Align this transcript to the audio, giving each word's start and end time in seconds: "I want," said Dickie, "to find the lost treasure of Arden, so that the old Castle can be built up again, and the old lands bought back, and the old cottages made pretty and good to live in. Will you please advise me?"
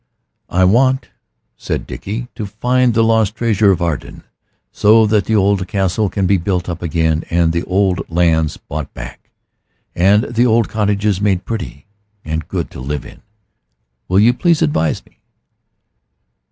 "I 0.49 0.63
want," 0.63 1.11
said 1.57 1.85
Dickie, 1.85 2.27
"to 2.33 2.47
find 2.47 2.95
the 2.95 3.03
lost 3.03 3.35
treasure 3.35 3.69
of 3.69 3.83
Arden, 3.83 4.23
so 4.71 5.05
that 5.05 5.25
the 5.25 5.35
old 5.35 5.67
Castle 5.67 6.09
can 6.09 6.25
be 6.25 6.37
built 6.37 6.67
up 6.67 6.81
again, 6.81 7.23
and 7.29 7.53
the 7.53 7.61
old 7.65 8.01
lands 8.09 8.57
bought 8.57 8.91
back, 8.95 9.29
and 9.93 10.23
the 10.23 10.47
old 10.47 10.69
cottages 10.69 11.21
made 11.21 11.45
pretty 11.45 11.85
and 12.25 12.47
good 12.47 12.71
to 12.71 12.79
live 12.79 13.05
in. 13.05 13.21
Will 14.07 14.19
you 14.19 14.33
please 14.33 14.63
advise 14.63 15.05
me?" 15.05 15.21